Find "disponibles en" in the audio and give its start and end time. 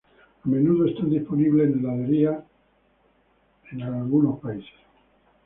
1.11-1.81